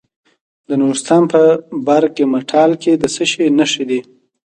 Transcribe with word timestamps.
د 0.67 0.69
نورستان 0.81 1.23
په 1.33 1.41
برګ 1.87 2.15
مټال 2.31 2.71
کې 2.81 2.93
د 3.01 3.03
څه 3.15 3.23
شي 3.31 3.45
نښې 3.57 3.83
دي؟ 3.89 3.99